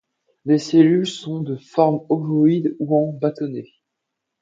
Les 0.45 0.57
cellules 0.57 1.05
sont 1.05 1.41
de 1.41 1.57
formes 1.57 2.03
ovoïdes 2.09 2.75
ou 2.79 2.97
en 2.97 3.13
bâtonnet. 3.13 3.67